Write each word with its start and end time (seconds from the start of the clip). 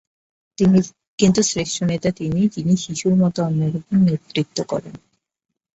কিন্তু 1.19 1.41
শ্রেষ্ঠ 1.43 1.77
নেতা 1.83 2.09
তিনিই, 2.11 2.47
যিনি 2.47 2.73
শিশুর 2.77 3.13
মত 3.15 3.35
অন্যের 3.39 3.73
উপর 3.75 3.95
নেতৃত্ব 3.99 4.57
করেন। 4.67 4.95